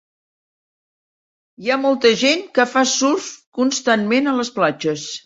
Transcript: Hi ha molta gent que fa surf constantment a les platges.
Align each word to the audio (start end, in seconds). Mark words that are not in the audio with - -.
Hi 1.65 1.69
ha 1.69 1.77
molta 1.81 2.13
gent 2.21 2.41
que 2.55 2.65
fa 2.71 2.83
surf 2.93 3.29
constantment 3.61 4.31
a 4.33 4.35
les 4.41 4.53
platges. 4.57 5.07